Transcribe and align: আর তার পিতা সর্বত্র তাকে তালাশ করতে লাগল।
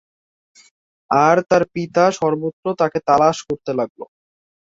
আর 1.11 1.37
তার 1.49 1.63
পিতা 1.73 2.03
সর্বত্র 2.19 2.65
তাকে 2.81 2.99
তালাশ 3.07 3.37
করতে 3.47 3.71
লাগল। 3.79 4.01